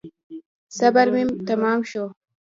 صبر 0.77 1.07
مي 1.13 1.23
تمام 1.49 1.79
شو. 1.89 2.05